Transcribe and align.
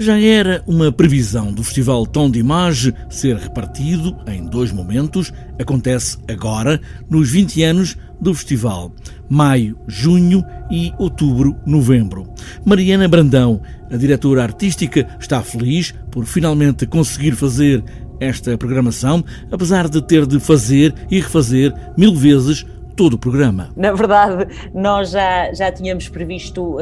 Já 0.00 0.18
era 0.18 0.62
uma 0.66 0.90
previsão 0.90 1.52
do 1.52 1.62
Festival 1.62 2.06
Tom 2.06 2.30
de 2.30 2.38
Image 2.38 2.94
ser 3.10 3.36
repartido 3.36 4.16
em 4.26 4.46
dois 4.46 4.72
momentos. 4.72 5.30
Acontece 5.60 6.16
agora, 6.26 6.80
nos 7.10 7.30
20 7.30 7.62
anos 7.64 7.98
do 8.18 8.32
festival. 8.32 8.92
Maio, 9.28 9.78
junho 9.86 10.42
e 10.70 10.90
outubro, 10.98 11.54
novembro. 11.66 12.26
Mariana 12.64 13.06
Brandão, 13.08 13.60
a 13.90 13.96
diretora 13.98 14.42
artística, 14.42 15.06
está 15.20 15.42
feliz 15.42 15.92
por 16.10 16.24
finalmente 16.24 16.86
conseguir 16.86 17.32
fazer 17.32 17.84
esta 18.18 18.56
programação, 18.56 19.22
apesar 19.52 19.86
de 19.86 20.00
ter 20.00 20.24
de 20.24 20.40
fazer 20.40 20.94
e 21.10 21.20
refazer 21.20 21.74
mil 21.94 22.14
vezes 22.14 22.64
todo 22.96 23.14
o 23.14 23.18
programa. 23.18 23.68
Na 23.76 23.92
verdade, 23.92 24.46
nós 24.74 25.10
já, 25.10 25.52
já 25.52 25.70
tínhamos 25.70 26.08
previsto 26.08 26.76
uh, 26.76 26.80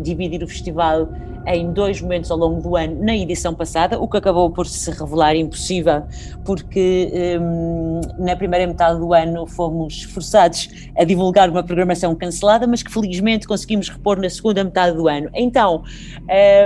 dividir 0.00 0.42
o 0.44 0.46
festival 0.46 1.08
em 1.46 1.72
dois 1.72 2.00
momentos 2.00 2.30
ao 2.30 2.36
longo 2.36 2.60
do 2.60 2.76
ano 2.76 3.02
na 3.02 3.16
edição 3.16 3.54
passada, 3.54 3.98
o 3.98 4.06
que 4.06 4.16
acabou 4.16 4.50
por 4.50 4.66
se 4.66 4.90
revelar 4.90 5.34
impossível, 5.36 6.02
porque 6.44 7.38
um, 7.40 8.00
na 8.18 8.36
primeira 8.36 8.66
metade 8.66 8.98
do 8.98 9.12
ano 9.12 9.46
fomos 9.46 10.02
forçados 10.02 10.68
a 10.96 11.04
divulgar 11.04 11.48
uma 11.48 11.62
programação 11.62 12.14
cancelada, 12.14 12.66
mas 12.66 12.82
que 12.82 12.92
felizmente 12.92 13.46
conseguimos 13.46 13.88
repor 13.88 14.20
na 14.20 14.28
segunda 14.28 14.62
metade 14.62 14.96
do 14.96 15.08
ano. 15.08 15.30
Então, 15.34 15.82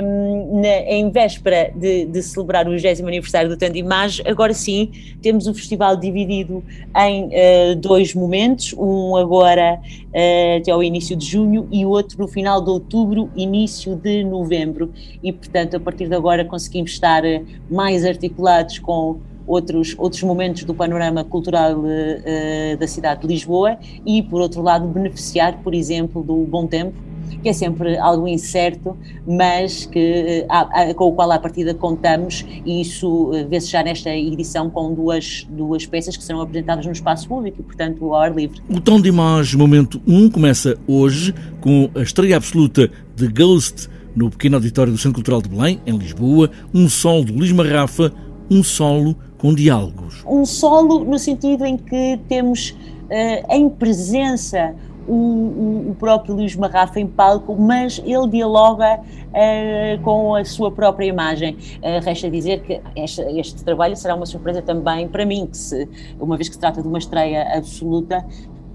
um, 0.03 0.61
na, 0.61 0.69
em 0.69 1.11
véspera 1.11 1.73
de, 1.75 2.06
de, 2.06 2.23
celebrar 2.23 2.67
o 2.67 2.73
20 2.73 3.03
aniversário 3.03 3.48
do 3.48 3.56
Tanto 3.56 3.77
Image, 3.77 4.23
agora 4.27 4.53
sim 4.53 4.91
temos 5.23 5.47
o 5.47 5.55
festival 5.55 5.97
dividido 5.97 6.65
em 6.97 7.27
uh, 7.27 7.77
dois 7.77 8.15
momentos, 8.15 8.75
um 8.77 9.17
agora 9.17 9.79
uh, 9.81 10.61
até 10.61 10.70
ao 10.70 10.83
início 10.83 11.17
de 11.17 11.27
junho 11.27 11.69
e 11.70 11.84
outro 11.87 12.19
no 12.19 12.29
final 12.29 12.61
de 12.62 12.70
outubro, 12.70 13.31
início 13.37 13.95
de 13.97 14.25
novembro 14.25 14.64
e, 15.23 15.33
portanto, 15.33 15.77
a 15.77 15.81
partir 15.81 16.09
de 16.09 16.15
agora 16.15 16.45
conseguimos 16.45 16.93
estar 16.93 17.25
eh, 17.25 17.43
mais 17.71 18.05
articulados 18.05 18.79
com 18.79 19.21
outros, 19.47 19.95
outros 19.98 20.23
momentos 20.23 20.65
do 20.65 20.75
panorama 20.75 21.25
cultural 21.25 21.79
uh, 21.79 22.77
da 22.79 22.87
cidade 22.87 23.23
de 23.23 23.27
Lisboa 23.27 23.77
e, 24.05 24.23
por 24.23 24.41
outro 24.41 24.62
lado, 24.62 24.87
beneficiar, 24.87 25.59
por 25.62 25.75
exemplo, 25.75 26.23
do 26.23 26.34
bom 26.47 26.67
tempo, 26.67 26.95
que 27.43 27.48
é 27.48 27.53
sempre 27.53 27.97
algo 27.98 28.27
incerto, 28.27 28.97
mas 29.27 29.87
que, 29.87 30.47
com 30.97 31.09
o 31.09 31.12
qual 31.12 31.31
à 31.31 31.39
partida 31.39 31.75
contamos, 31.75 32.45
e 32.65 32.81
isso 32.81 33.33
vê-se 33.49 33.71
já 33.71 33.83
nesta 33.83 34.11
edição 34.11 34.71
com 34.71 34.95
duas, 34.95 35.47
duas 35.51 35.84
peças 35.84 36.17
que 36.17 36.25
serão 36.25 36.41
apresentadas 36.41 36.87
no 36.87 36.93
espaço 36.93 37.28
público 37.28 37.61
e, 37.61 37.62
portanto, 37.62 38.05
ao 38.05 38.15
ar 38.15 38.34
livre. 38.34 38.61
O 38.69 38.81
Tom 38.81 39.01
de 39.01 39.09
Imagem 39.09 39.59
Momento 39.59 40.01
1 40.06 40.31
começa 40.31 40.78
hoje 40.87 41.34
com 41.61 41.91
a 41.95 42.01
estreia 42.01 42.37
absoluta 42.37 42.91
de 43.15 43.28
Ghost 43.28 43.89
no 44.15 44.31
pequeno 44.31 44.57
auditório 44.57 44.93
do 44.93 44.98
Centro 44.98 45.15
Cultural 45.15 45.43
de 45.43 45.48
Belém, 45.48 45.81
em 45.87 45.97
Lisboa, 45.97 46.51
um 46.73 46.89
solo 46.89 47.25
de 47.25 47.33
Luís 47.33 47.53
Marrafa, 47.53 48.12
um 48.51 48.62
solo 48.62 49.17
com 49.39 49.55
diálogos. 49.55 50.23
Um 50.27 50.45
solo 50.45 51.05
no 51.05 51.19
sentido 51.19 51.65
em 51.65 51.77
que 51.77 52.19
temos 52.29 52.71
uh, 52.71 53.55
em 53.55 53.69
presença 53.69 54.75
o, 55.06 55.91
o, 55.91 55.97
próprio 55.98 56.34
Luís 56.34 56.56
Marrafa 56.56 56.98
em 56.98 57.06
palco, 57.06 57.55
mas 57.56 58.01
ele 58.05 58.29
dialoga 58.29 59.01
uh, 59.01 60.03
com 60.03 60.34
a 60.34 60.45
sua 60.45 60.71
própria 60.71 61.06
imagem. 61.06 61.56
Uh, 61.83 62.03
resta 62.03 62.31
dizer 62.31 62.62
que 62.62 62.81
este, 62.97 63.21
este, 63.39 63.62
trabalho 63.65 63.97
será 63.97 64.15
uma 64.15 64.27
surpresa 64.27 64.62
também 64.62 65.09
para 65.09 65.27
mim, 65.27 65.47
que 65.47 65.56
se, 65.56 65.89
uma 66.19 66.37
vez 66.37 66.49
que 66.49 66.55
se 66.55 66.61
trata 66.61 66.81
de 66.81 66.89
uma 66.89 66.99
estreia 66.99 67.56
absoluta, 67.56 68.25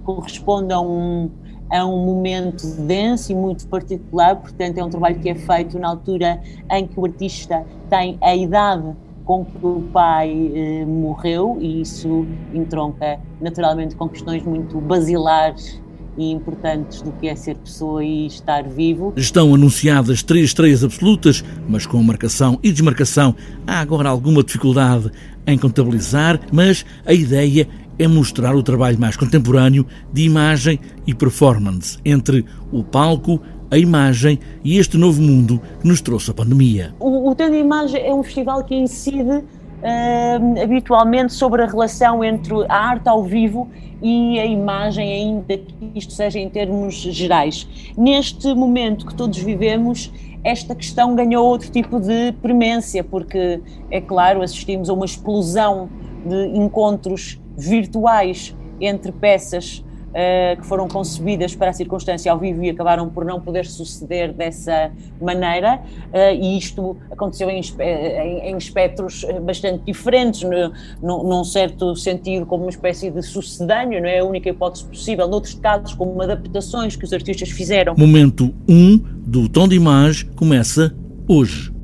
corresponde 0.04 0.74
a 0.74 0.80
um 0.80 1.32
é 1.72 1.84
um 1.84 2.06
momento 2.06 2.66
denso 2.82 3.32
e 3.32 3.36
muito 3.36 3.68
particular, 3.68 4.36
portanto 4.36 4.78
é 4.78 4.84
um 4.84 4.90
trabalho 4.90 5.20
que 5.20 5.30
é 5.30 5.36
feito 5.36 5.78
na 5.78 5.90
altura 5.90 6.42
em 6.72 6.88
que 6.88 7.00
o 7.00 7.06
artista 7.06 7.66
tem 7.90 8.18
a 8.22 8.36
idade 8.36 8.96
com 9.24 9.46
que 9.46 9.64
o 9.64 9.84
pai 9.94 10.52
eh, 10.56 10.86
morreu 10.86 11.58
e 11.62 11.82
isso 11.82 12.26
entronca 12.52 13.20
naturalmente 13.40 13.96
com 13.96 14.10
questões 14.10 14.44
muito 14.44 14.82
basilares 14.82 15.80
e 16.18 16.32
importantes 16.32 17.02
do 17.02 17.12
que 17.14 17.28
é 17.28 17.36
ser 17.36 17.56
pessoa 17.58 18.04
e 18.04 18.26
estar 18.26 18.64
vivo. 18.64 19.14
Estão 19.16 19.54
anunciadas 19.54 20.24
três 20.24 20.48
estreias 20.48 20.84
absolutas, 20.84 21.44
mas 21.68 21.86
com 21.86 22.02
marcação 22.02 22.60
e 22.64 22.72
desmarcação 22.72 23.36
há 23.68 23.80
agora 23.80 24.10
alguma 24.10 24.44
dificuldade 24.44 25.12
em 25.46 25.58
contabilizar, 25.58 26.40
mas 26.52 26.86
a 27.06 27.14
ideia 27.14 27.68
é 28.00 28.08
mostrar 28.08 28.56
o 28.56 28.64
trabalho 28.64 28.98
mais 28.98 29.18
contemporâneo 29.18 29.86
de 30.12 30.24
imagem 30.24 30.80
e 31.06 31.14
performance 31.14 32.00
entre 32.06 32.46
o 32.72 32.84
palco, 32.84 33.42
a 33.70 33.78
imagem 33.78 34.40
e 34.64 34.80
este 34.80 34.98
novo 34.98 35.22
mundo 35.22 35.62
que 35.82 35.88
nos 35.88 36.02
trouxe 36.02 36.32
a 36.32 36.34
pandemia. 36.34 36.96
O, 37.00 37.30
o 37.30 37.36
Tendo 37.36 37.56
Imagem 37.56 38.02
é 38.02 38.14
um 38.14 38.24
festival 38.24 38.64
que 38.64 38.74
incide 38.74 39.44
Uh, 39.80 40.62
habitualmente 40.62 41.32
sobre 41.32 41.64
a 41.64 41.66
relação 41.66 42.22
entre 42.22 42.54
a 42.68 42.76
arte 42.76 43.08
ao 43.08 43.24
vivo 43.24 43.70
e 44.02 44.38
a 44.38 44.46
imagem, 44.46 45.10
ainda 45.10 45.58
que 45.58 45.92
isto 45.96 46.12
seja 46.12 46.38
em 46.38 46.50
termos 46.50 46.96
gerais. 46.96 47.66
Neste 47.98 48.54
momento 48.54 49.06
que 49.06 49.16
todos 49.16 49.38
vivemos, 49.40 50.12
esta 50.44 50.76
questão 50.76 51.16
ganhou 51.16 51.46
outro 51.46 51.72
tipo 51.72 51.98
de 51.98 52.34
premência, 52.42 53.06
porque, 53.06 53.62
é 53.90 54.02
claro, 54.02 54.42
assistimos 54.42 54.90
a 54.90 54.94
uma 54.94 55.06
explosão 55.06 55.90
de 56.26 56.58
encontros 56.58 57.40
virtuais 57.68 58.56
entre 58.80 59.12
peças 59.12 59.84
uh, 60.10 60.60
que 60.60 60.66
foram 60.66 60.88
concebidas 60.88 61.56
para 61.56 61.70
a 61.70 61.74
circunstância 61.74 62.32
ao 62.32 62.40
vivo 62.40 62.64
e 62.64 62.70
acabaram 62.70 63.10
por 63.10 63.26
não 63.26 63.40
poder 63.40 63.66
suceder 63.66 64.34
dessa 64.34 64.92
maneira, 65.22 65.82
uh, 66.14 66.34
e 66.34 66.58
isto 66.58 66.98
aconteceu 67.12 67.50
em, 67.50 67.62
em, 67.80 68.50
em 68.50 68.58
espectros 68.58 69.26
bastante 69.44 69.84
diferentes, 69.86 70.44
no, 70.44 70.72
no, 71.02 71.24
num 71.24 71.44
certo 71.44 71.96
sentido, 71.96 72.46
como 72.46 72.64
uma 72.64 72.70
espécie 72.70 73.10
de 73.10 73.22
sucedâneo, 73.22 74.02
não 74.02 74.10
é 74.10 74.20
a 74.20 74.26
única 74.26 74.50
hipótese 74.50 74.86
possível, 74.86 75.28
noutros 75.28 75.56
casos, 75.56 75.94
como 75.94 76.22
adaptações 76.22 76.96
que 76.96 77.06
os 77.06 77.14
artistas 77.14 77.50
fizeram. 77.50 77.96
Momento 77.98 78.54
1 78.68 78.74
um 78.74 78.98
do 79.26 79.48
Tom 79.50 79.68
de 79.68 79.76
Imagem 79.76 80.30
começa 80.36 80.96
hoje. 81.28 81.79